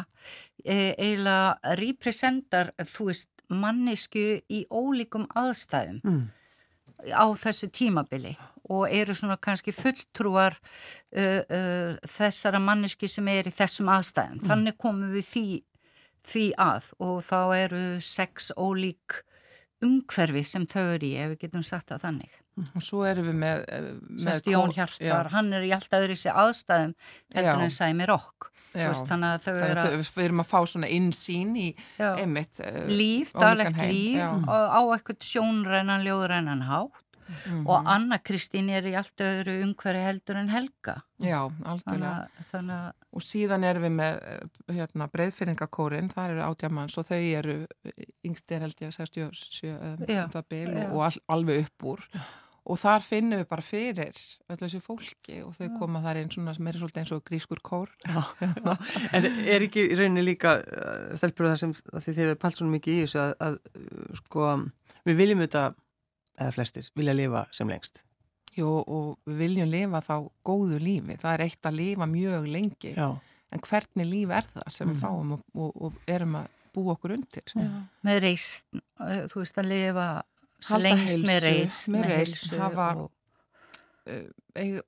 [0.65, 6.27] e, eiginlega representar, þú veist, mannisku í ólíkum aðstæðum Mm.
[7.17, 8.35] á þessu tímabili
[8.69, 10.59] og eru svona kannski fulltrúar
[11.17, 14.43] uh, uh, þessara mannisku sem er í þessum aðstæðum.
[14.45, 15.45] Þannig komum við því,
[16.29, 19.23] því að og þá eru sex ólík
[19.81, 22.37] umhverfi sem þau eru í, ef við getum sagt það þannig.
[22.77, 23.65] Og svo erum við með...
[23.69, 26.95] eh, með Sest Jón kó- Hjartar, hann er í alltaf öðru sér aðstæðum
[27.35, 27.65] heldur Já.
[27.69, 28.51] en Sæmi Rokk.
[28.77, 28.93] Já.
[28.93, 31.69] Þannig að þau Þannig eru að að við erum að fá svona innsýn í
[31.99, 32.09] Já.
[32.21, 34.31] einmitt eh, líf, ólíkan daglegt líf Já.
[34.45, 37.67] á eitthvað sjónrænan, ljóðrænan hátt Mhm.
[37.69, 40.95] og Anna Kristín er í allt öðru umhverfi heldur en Helga.
[41.21, 42.13] Já, Þannig algjörlega.
[42.25, 47.05] að, þannig að Og síðan erum við með eh, hérna, breyðfinningakórin, það eru átjamanns og
[47.05, 47.67] þau eru
[48.25, 50.89] yngstir held ég 67 um, Já, já.
[50.89, 52.09] og, all, alveg upp úr.
[52.69, 54.11] Og þar finnum við bara fyrir
[54.53, 57.63] öllu þessu fólki og þau koma þar inn svona sem er svolítið eins og grískur
[57.65, 57.89] kór.
[59.17, 62.99] En er ekki í rauninni líka uh, stelpur það sem þið hefur pælt svona mikið
[62.99, 63.57] í þessu að, að
[64.21, 64.51] sko
[65.09, 65.63] við viljum þetta,
[66.43, 68.03] eða flestir, vilja lifa sem lengst.
[68.59, 70.15] Jú, og við viljum lifa þá
[70.51, 71.17] góðu lífi.
[71.23, 72.95] Það er eitt að lifa mjög lengi.
[72.99, 73.09] Já,
[73.49, 74.93] En hvernig líf er það sem Mhm.
[74.93, 77.55] við fáum og, og, og erum að búa okkur undir?
[78.05, 78.67] með reist,
[79.01, 80.09] þú veist að lifa
[80.69, 81.29] Halda með heilsu, með
[81.95, 83.11] með reisn, heilsu hafa- og
[84.59, 84.83] eiga,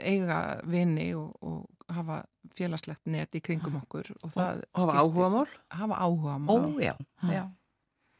[0.00, 0.38] eiga
[0.70, 2.22] vini og, og hafa
[2.56, 5.52] félagslegt net í kringum okkur og það og hafa skiptir- áhuga mál.
[5.70, 6.94] hafa áhuga Ó, já,
[7.28, 7.44] já.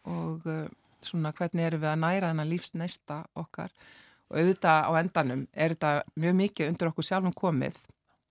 [0.04, 0.68] og uh,
[1.02, 3.70] svona hvernig erum við að næra þennan lífsneista okkar
[4.30, 7.80] og auðvitað á endanum er þetta mjög mikið undir okkur sjálfum komið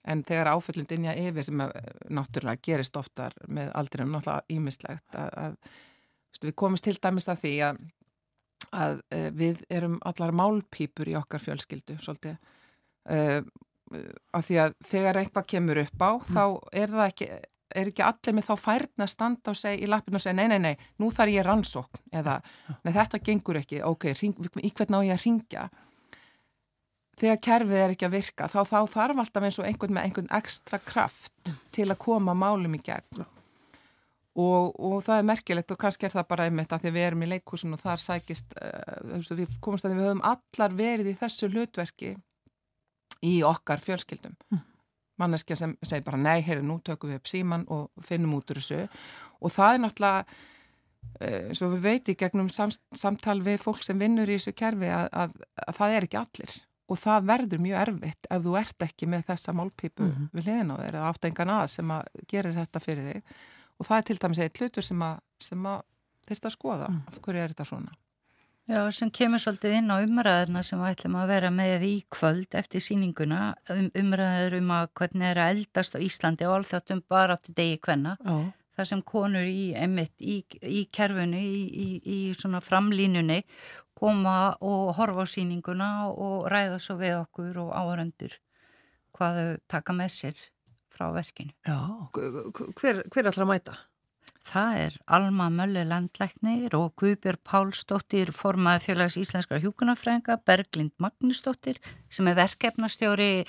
[0.02, 1.76] En þegar áföllin dinja yfir sem að,
[2.10, 7.52] náttúrulega gerist oftar með aldrinum náttúrulega ímislegt að, að við komumst til dæmis að því
[7.68, 7.78] að,
[8.72, 12.40] að uh, við erum allar málpípur í okkar fjölskyldu svolítið.
[13.10, 13.42] Uh,
[14.32, 16.28] af því að þegar eitthvað kemur upp á mm.
[16.32, 16.44] þá
[16.80, 17.32] er það ekki
[17.72, 20.48] er ekki allir með þá færðin að standa og segja í lappinu og segja nei,
[20.52, 22.02] nei, nei, nú þarf ég rannsókn.
[22.12, 22.42] Eða
[22.84, 25.70] nei, þetta gengur ekki, ok, ring, í hvern á ég að ringja
[27.22, 30.34] þegar kerfið er ekki að virka þá, þá þarf alltaf eins og einhvern með einhvern
[30.38, 33.26] ekstra kraft til að koma málum í gegn
[34.40, 37.26] og, og það er merkilegt og kannski er það bara einmitt að því við erum
[37.26, 41.50] í leikúsin og þar sækist uh, við komumst að við höfum allar verið í þessu
[41.52, 42.14] hlutverki
[43.28, 44.64] í okkar fjölskyldum mm.
[45.22, 48.62] manneskja sem segir bara nei, heyri, nú tökum við upp síman og finnum út úr
[48.62, 48.82] þessu
[49.42, 50.26] og það er náttúrulega
[51.28, 55.40] uh, og við veitum gegnum samtal við fólk sem vinnur í þessu kerfi að, að,
[55.68, 56.60] að það er ekki allir
[56.92, 60.30] og það verður mjög erfitt ef þú ert ekki með þessa málpípu mm -hmm.
[60.34, 63.36] við hliðin á þeir eða átt engan að sem að gerir þetta fyrir þig
[63.82, 65.18] og það er til dæmis eitt hlutur sem að,
[65.50, 65.82] að
[66.30, 67.02] þurft að skoða mm.
[67.10, 67.98] af hverju er þetta svona
[68.70, 72.54] Já, sem kemur svolítið inn á umræðina sem við ætlum að vera með í kvöld
[72.56, 77.36] eftir síninguna um, umræður um að hvernig er að eldast á Íslandi og alþjóttum bara
[77.36, 78.46] átti degi hvenna oh.
[78.78, 83.42] þar sem konur í, emitt, í, í kerfunu í, í svona framlínunni
[83.98, 88.38] koma og horfa á síninguna og ræða svo við okkur og áhörendur
[89.18, 90.48] hvað þau taka með sér
[91.02, 91.54] frá verkinu.
[91.66, 91.80] Já,
[92.78, 93.78] hver, hver ætlar að mæta?
[94.42, 101.78] Það er Alma Mölle Landlæknir og Guðbjörg Pálsdóttir formaði félags íslenskara hjúkunarfrænga, Berglind Magnusdóttir
[102.10, 103.46] sem er verkefnastjóri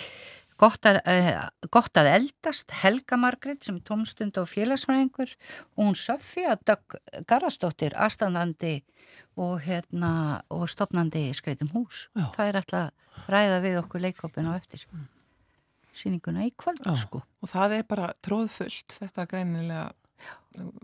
[0.60, 5.96] gott að, uh, gott að eldast, Helga Margrit sem er tómstund og félagsfræðingur og hún
[5.96, 8.82] Sofía Dögg Garastóttir, aðstandandi
[9.40, 12.06] og, hérna, og stopnandi skreitum hús.
[12.12, 12.28] Já.
[12.36, 15.08] Það er alltaf ræða við okkur leikopin á eftir mm.
[15.96, 17.22] Síninguna í kvöld sko.
[17.42, 19.90] Og það er bara tróðfullt, þetta greinilega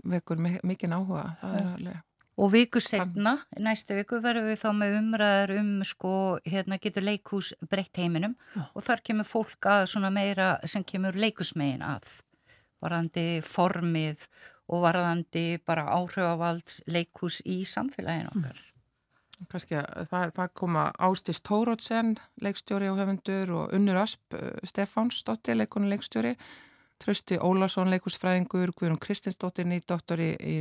[0.08, 2.04] vekur mikið áhuga, það alveg
[2.38, 6.12] Og viku segna, næstu viku verðum við þá með umræðar um sko,
[6.46, 8.62] hérna getur leikhús breytt heiminum Já.
[8.62, 12.20] og þar kemur fólk að svona meira sem kemur leikusmegin að
[12.78, 14.28] varðandi formið
[14.70, 18.54] og varðandi bara áhrifavalds leikhús í samfélaginu okkar.
[18.54, 18.67] Mm.
[19.48, 25.58] Kanski að það, það koma Ástís Tórótsen, leikstjóri og höfundur og Unnur Asp, eh, Stefánsdóttir,
[25.60, 26.34] leikonu leikstjóri.
[26.98, 30.56] Trösti Ólason, leikúsfræðingur, Guðrún Kristinsdóttir, nýdoktori í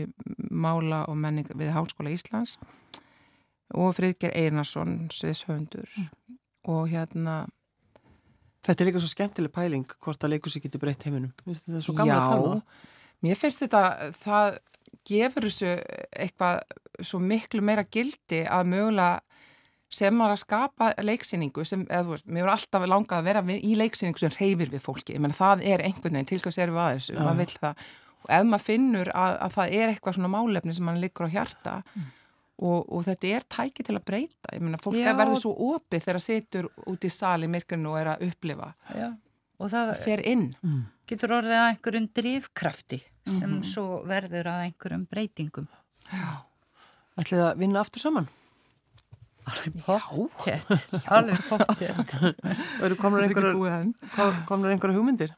[0.53, 2.59] mála og menning við Háskóla Íslands.
[3.73, 6.37] Og Fridger Einarsson, sviðshöndur mm.
[6.71, 7.47] og hérna
[8.67, 11.31] Þetta er líka svo skemmtileg pæling hvort að leikúsi getur breytt heiminum.
[11.45, 12.55] Þetta er svo gamla að tala
[13.25, 14.57] Mér finnst þetta, það
[15.07, 15.77] gefur þessu
[16.11, 16.61] eitthvað
[17.05, 19.21] svo miklu meira gildi að mögulega
[19.93, 23.43] sem var að skapa leiksýningu sem, eða þú veist, mér voru alltaf langað að vera
[23.55, 26.73] í leiksýningu sem reyfir við fólki ég menn það er einhvern veginn, til hvað sér
[26.73, 27.23] við að þessu ja.
[27.23, 27.85] maður vill það,
[28.17, 31.35] og ef maður finnur að, að það er eitthvað svona málefni sem mann liggur á
[31.37, 32.09] hjarta mm.
[32.67, 36.19] og, og þetta er tæki til að breyta, ég menna fólk verður svo opið þegar
[36.19, 39.09] það situr út í sali myrkunu og er að upplifa Já.
[39.55, 40.83] og það fer inn mm.
[41.07, 43.69] getur orðið að einhverjum drivkrafti sem mm -hmm.
[43.73, 45.67] svo verður að einhverjum breytingum
[46.11, 46.43] Já.
[47.17, 48.27] Ætlið að vinna aftur saman?
[49.47, 50.69] Alveg pottjett,
[51.15, 52.15] alveg pottjett.
[52.99, 55.33] Komur einhverja hugmyndir?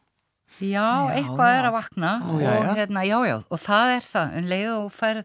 [0.58, 1.58] Já, já eitthvað já.
[1.60, 3.04] er að vakna Ó, og, já, hérna,
[3.38, 5.20] og það er það, en leið og fær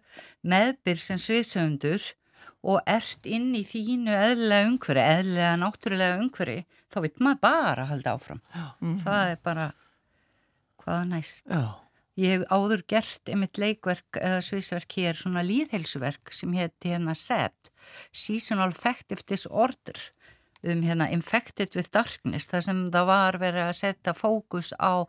[0.53, 2.11] meðbyr sem sviðsöndur
[2.65, 6.59] og ert inn í þínu eðlega umhverfi, eðlega náttúrulega umhverfi,
[6.93, 8.43] þá vitt maður bara að halda áfram.
[8.81, 8.95] Mm.
[9.01, 9.67] Það er bara
[10.85, 11.49] hvaða næst.
[11.49, 11.84] Já.
[12.21, 17.73] Ég hef áður gert einmitt leikverk eða sviðsverk hér, svona líðheilsuverk sem hétti hérna SED,
[18.15, 19.99] Seasonal Affective Disorder,
[20.65, 25.05] um hérna Infected with Darkness, þar sem það var verið að setja fókus á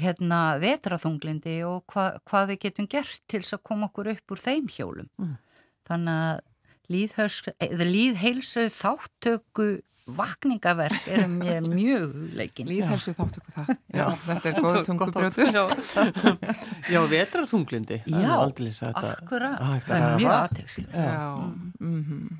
[0.00, 4.72] hérna vetraþunglindi og hva, hvað við getum gert til að koma okkur upp úr þeim
[4.72, 5.10] hjólum.
[5.20, 5.36] Mm.
[5.86, 6.44] Þannig að
[6.90, 9.68] líðheilsu þáttöku
[10.06, 12.68] vakningaverk eru mér mjög leikin.
[12.70, 13.72] Líðhelsu þáttöku það.
[13.98, 15.50] Já, þetta er góð tungubrjóður.
[16.94, 17.98] Já, vetrarþunglindi.
[18.06, 18.36] Já,
[18.92, 19.58] akkurat.
[19.86, 20.86] Það er mjög aðtegst.
[20.94, 21.18] Já.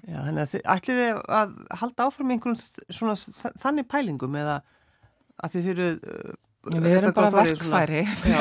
[0.06, 3.16] Já, þannig að þið ætlið þið að halda áfram einhvern svona
[3.64, 4.61] þannig pælingum eða
[5.42, 5.90] að þið Já,
[6.74, 8.02] við erum bara verkfæri.
[8.26, 8.40] Já,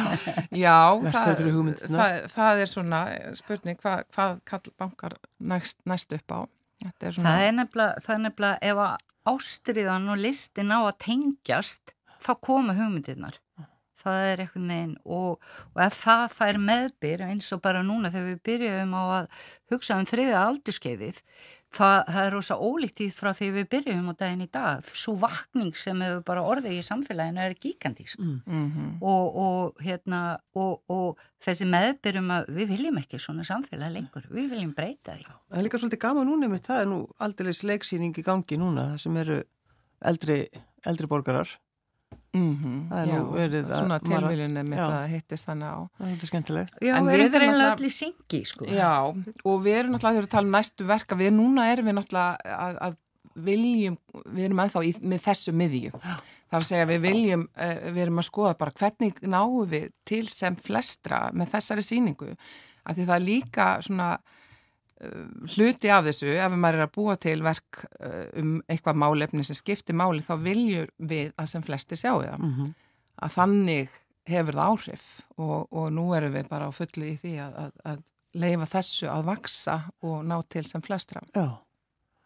[0.64, 0.76] Já
[1.14, 1.42] það,
[1.84, 3.00] það, það er svona
[3.38, 6.40] spurning hvað, hvað kall bankar næst, næst upp á.
[6.84, 7.30] Er svona...
[7.30, 8.94] Það er nefnilega, það nefnilega ef að
[9.34, 13.40] ástriðan og listin á að tengjast þá koma hugmyndirnar.
[14.04, 18.26] Það er eitthvað neginn og, og ef það fær meðbyr eins og bara núna þegar
[18.34, 21.22] við byrjum á að hugsa um þriða aldurskeiðið
[21.74, 24.90] það, það er rosa ólíkt í frá því við byrjum á daginn í dag.
[24.94, 28.36] Svo vakning sem hefur bara orðið í samfélaginu er gigantísk mm.
[28.46, 28.90] -hmm.
[29.00, 30.22] og, og, hérna,
[30.54, 35.26] og, og þessi meðbyrjum að við viljum ekki svona samfélag lengur, við viljum breyta því.
[35.26, 38.86] Það er líka svolítið gaman núna með það er nú aldrei leiksýning í gangi núna
[38.98, 39.42] sem eru
[40.04, 40.48] eldri,
[40.84, 41.58] eldri borgarar
[42.34, 45.78] Mm -hmm, það er já, nú verið að svona tilviljunni með það hittist þannig á.
[46.00, 46.16] Er
[46.80, 48.64] já, en við erum reynilega allir syngi sko.
[48.64, 48.92] já,
[49.44, 52.78] og við erum náttúrulega þegar við talum næstu verka við núna erum við náttúrulega að,
[52.80, 52.96] að
[53.34, 55.90] viljum, við erum ennþá í, með þessu miðju,
[56.50, 60.28] þar að segja við viljum uh, við erum að skoða bara hvernig náum við til
[60.28, 62.36] sem flestra með þessari síningu,
[62.84, 64.18] af því það er líka svona
[65.54, 69.58] hluti af þessu, ef maður er að búa til verk uh, um eitthvað málefni sem
[69.58, 72.74] skiptir máli, þá viljur við að sem flestir sjáu það mm -hmm.
[73.26, 73.96] að þannig
[74.30, 77.72] hefur það áhrif og, og nú erum við bara á fullu í því að, að,
[77.84, 78.04] að
[78.34, 81.58] leifa þessu að vaksa og ná til sem flestra Já,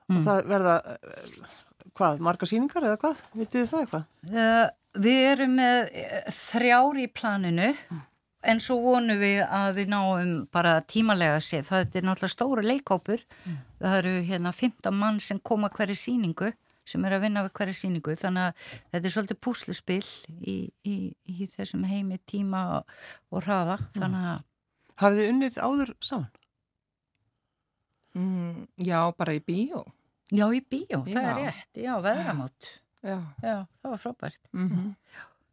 [0.09, 0.17] mm.
[0.17, 1.57] og það verða uh,
[1.95, 3.25] hvað, marga síningar eða hvað?
[3.33, 4.05] Vitið þið það eitthvað?
[4.29, 5.91] Uh, við erum með
[6.37, 8.05] þrjár í planinu mm
[8.43, 13.23] en svo vonum við að við náum bara tímalega sér, það er náttúrulega stóru leikópur,
[13.45, 13.59] mm.
[13.83, 16.53] það eru hérna 15 mann sem koma hverju síningu
[16.89, 20.07] sem er að vinna við hverju síningu þannig að þetta er svolítið púsluspill
[20.41, 20.57] í,
[20.89, 20.97] í,
[21.29, 22.99] í þessum heimi tíma og,
[23.33, 23.79] og hraða.
[23.83, 24.03] Mm.
[24.03, 24.45] þannig að
[24.99, 26.31] Hafið þið unnið áður saman?
[28.19, 29.85] Mm, já, bara í bíó.
[30.35, 31.13] Já, í bíó, já.
[31.13, 34.41] það er rétt, já, veðramátt Já, já það var frábært.
[34.53, 34.95] Mm -hmm.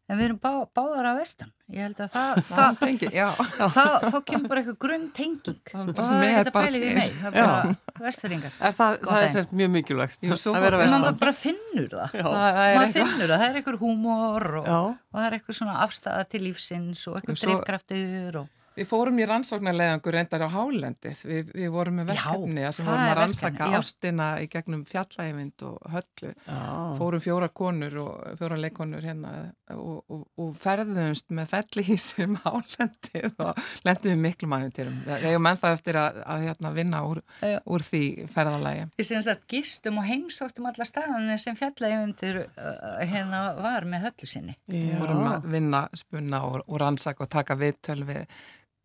[0.05, 1.47] En við erum bá, báðar af vestan.
[1.73, 5.61] Ég held að það, það, tengi, það þá kemur bara eitthvað grunn tenging.
[5.81, 8.59] Og það er ekkert að bæli því nei, það er bara vestfyrringar.
[8.59, 12.19] Er það, það er sérst mjög mikilvægt maður bara finnur það.
[12.21, 16.43] Maður finnur það, það er eitthvað húmor og, og það er eitthvað svona afstæða til
[16.45, 21.99] lífsins og eitthvað drifkraftur og Við fórum í rannsóknarlegangur reyndar á Hálendið, við, við vorum
[22.01, 26.57] með verkefni já, sem vorum að rannsaka ástina í gegnum fjallægvind og höllu, já.
[26.97, 29.31] fórum fjóra konur og fjóra leikonur hérna
[29.71, 34.99] og, og, og ferðumst með fellihísum Hálendið og lendum við miklu maður til um.
[35.07, 37.23] Við hefum ennþá eftir að, að hérna, vinna úr,
[37.63, 38.03] úr því
[38.35, 38.89] ferðalægi.
[38.99, 44.29] Við séum að gistum og heimsóttum alla staðanir sem fjallægvindur uh, hérna var með höllu
[44.29, 44.59] sinni.
[44.67, 48.27] Við vorum að vinna, spunna og, og rannsaka og taka viðtöl við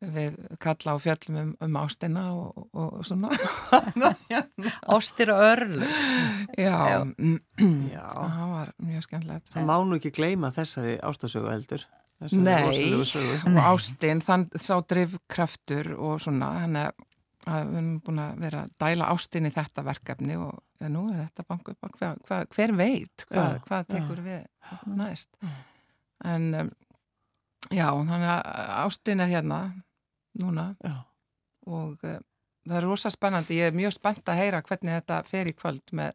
[0.00, 3.30] við kalla á fjöllum um, um ástina og, og svona.
[4.96, 5.82] Ástir og örl
[6.56, 7.04] Já,
[7.94, 8.06] Já.
[8.08, 9.52] það var mjög skemmtilegt.
[9.52, 11.84] Það má nú ekki gleyma þessari ástasögu heldur.
[12.36, 16.90] Nei, og ástin þann sá drivkraftur og svona hann er
[17.48, 21.06] að við erum búin að vera að dæla ástin í þetta verkefni og ja, nú
[21.08, 24.26] er þetta banku upp hva, hva, hver veit hvað, já, hvað tekur já.
[24.26, 25.30] við næst.
[26.28, 26.72] En um,
[27.70, 29.60] já, þannig að ástin er hérna
[30.38, 30.70] núna.
[30.84, 30.96] Já.
[31.70, 32.18] og uh,
[32.66, 35.94] það er rosa spennandi, ég er mjög spennt að heyra hvernig þetta fer í kvöld
[35.96, 36.14] með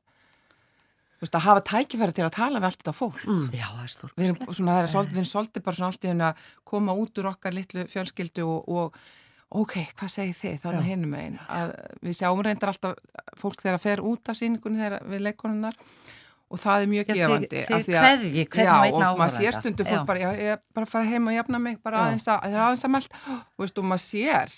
[1.21, 3.21] veist, að hafa tækifæri til að tala við allt þetta fólk.
[3.28, 3.45] Mm.
[3.56, 6.25] Já, það er stór Við erum, svona, er svolítið, við erum svolítið bara svona alltaf
[6.30, 8.99] að koma út úr okkar litlu fjölskyldu og, og
[9.62, 11.73] ok, hvað segir þið þannig hinnum einn að
[12.04, 12.95] við sjáum reyndar alltaf
[13.39, 15.78] fólk þegar að fer út af síningunni þegar við leikonunnar
[16.51, 20.21] og það er mjög gefandi þið hverji, hvernig já, og maður sér stundu fólk bara,
[20.21, 22.93] já, ég bara fara heim og jafna mig bara aðeins að, það er aðeins að
[22.95, 24.53] meld og veist, og maður sér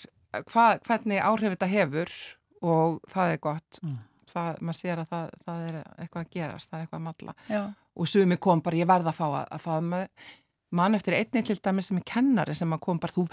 [0.52, 2.12] hvað, hvernig áhrif þetta hefur
[2.58, 3.80] og það er gott.
[3.84, 3.96] Mm.
[4.28, 7.36] það, maður sér að það, það er eitthvað að gerast, það er eitthvað að matla
[7.98, 10.06] og sumi kom bara, ég verða að fá að, að það með
[10.70, 13.24] mann eftir einni til dæmi sem er kennari sem að kom bara, þú,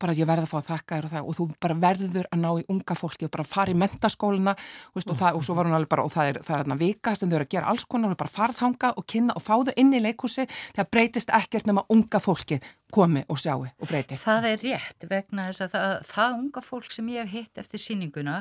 [0.00, 2.42] bara ég verði að fá að þakka þér og það og þú bara verður að
[2.42, 4.54] ná í unga fólki og bara fara í mentaskóluna
[4.94, 6.80] veist, og, það, og svo var hún alveg bara og það er, það er þarna
[6.80, 9.54] vika sem þau eru að gera alls konar og bara farðhanga og kynna og fá
[9.58, 12.60] þau inn í leikúsi þegar breytist ekkert nema unga fólki
[12.94, 14.18] komi og sjáu og breyti.
[14.20, 17.82] Það er rétt vegna þess að það, það unga fólk sem ég hef hitt eftir
[17.82, 18.36] síninguna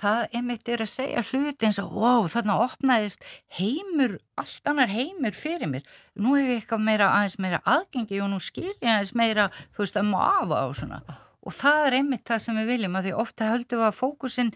[0.00, 3.24] það einmitt er að segja hluti eins og wow þarna opnaðist
[3.58, 5.86] heimur, allt annar heimur fyrir mér.
[6.18, 9.84] Nú hefur ég eitthvað meira aðeins meira aðgengi og nú skil ég aðeins meira þú
[9.84, 11.02] veist að má afa á svona
[11.48, 14.50] og það er einmitt það sem við viljum að því ofta höldum við að fókusin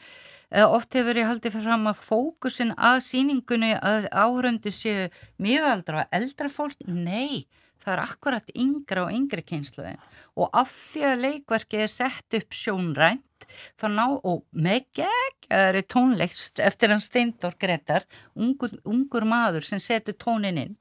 [0.52, 5.08] oft hefur ég haldið fyrir fram að fókusin að síningunni að áhöröndu séu
[5.40, 7.46] miðaldra og eldra fólk, nei
[7.82, 10.00] það er akkurat yngra og yngri kynsluðin
[10.38, 13.46] og af því að leikverki er sett upp sjónrænt
[13.80, 18.06] þá ná, og með geggjari tónleikst eftir hann Steindor Gretar,
[18.38, 20.76] ungur, ungur maður sem setur tónin inn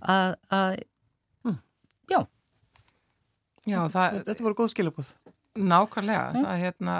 [0.00, 0.78] að, að
[2.10, 2.20] já.
[3.66, 5.12] Já, það, þetta voru góð skilabóð.
[5.56, 6.44] Nákvæmlega, mm.
[6.44, 6.96] það er hérna,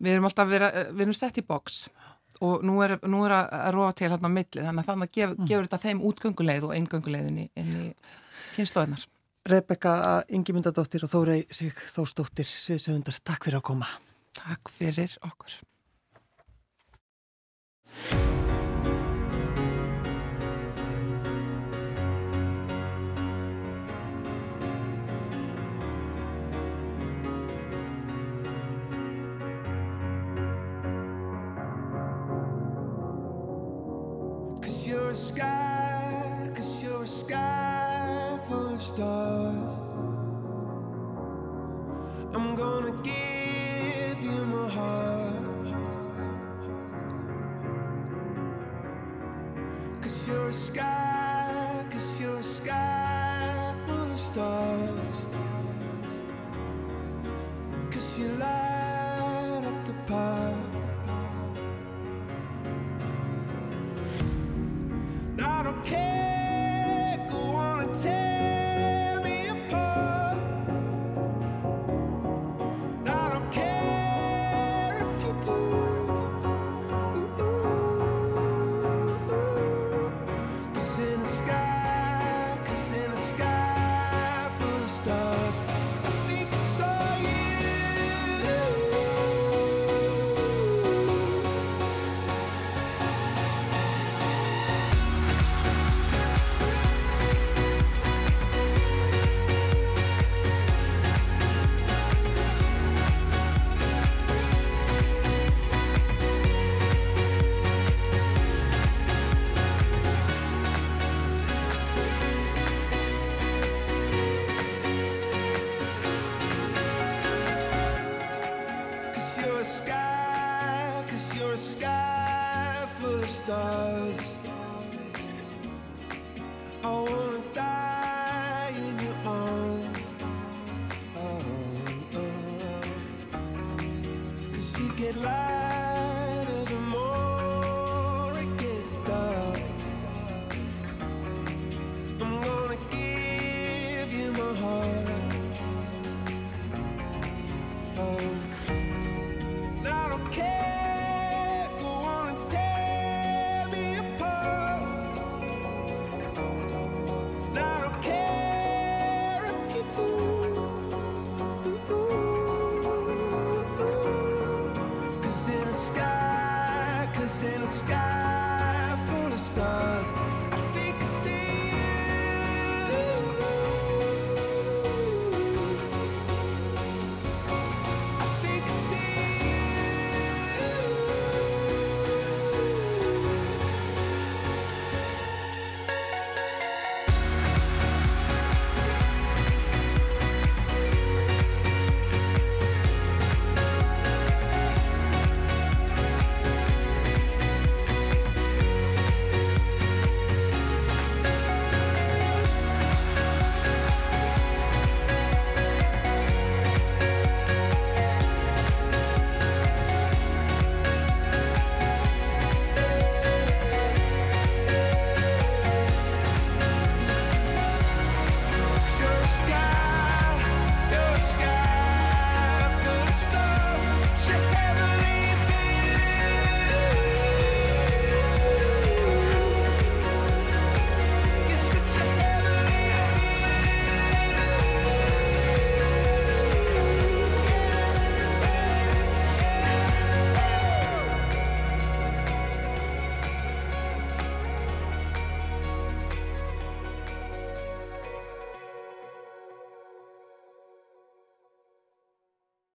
[0.00, 1.82] við erum alltaf verið, við erum sett í boks
[2.40, 5.32] og nú er, nú er að róa til hérna á milli, þannig að þannig gef,
[5.36, 5.48] mm.
[5.48, 7.88] gefur þetta þeim útgönguleið og eingönguleiðin inn í
[8.56, 9.08] kynnslóðinar.
[9.50, 9.94] Rebecca
[10.28, 13.90] Ingimundadóttir og Þórei Sig Þórsdóttir Sviðsöndar, takk fyrir að koma.
[14.36, 15.58] Takk fyrir okkur.
[34.90, 35.89] Get loud.